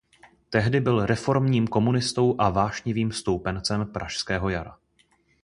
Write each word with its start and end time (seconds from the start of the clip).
Tehdy 0.49 0.79
byl 0.79 1.05
reformním 1.05 1.67
komunistou 1.67 2.35
a 2.37 2.49
vášnivým 2.49 3.11
stoupencem 3.11 3.91
pražského 3.91 4.49
jara. 4.49 4.77